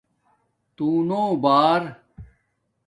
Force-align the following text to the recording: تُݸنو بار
تُݸنو 0.75 1.21
بار 1.43 1.81